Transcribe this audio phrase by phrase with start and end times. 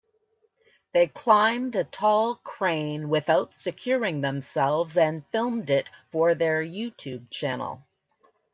[0.93, 7.83] They climbed a tall crane without securing themselves and filmed it for their YouTube channel.